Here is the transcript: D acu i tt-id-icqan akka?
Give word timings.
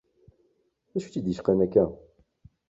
D 0.91 0.93
acu 0.97 1.07
i 1.07 1.09
tt-id-icqan 1.11 1.59
akka? 1.65 1.85